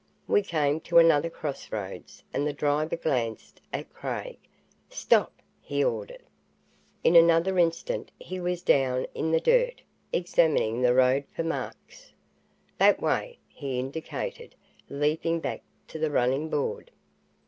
[0.27, 4.39] We came to another crossroads and the driver glanced at Craig.
[4.89, 5.31] "Stop!"
[5.61, 6.23] he ordered.
[7.03, 12.13] In another instant he was down in the dirt, examining the road for marks.
[12.79, 14.55] "That way!" he indicated,
[14.89, 16.89] leaping back to the running board.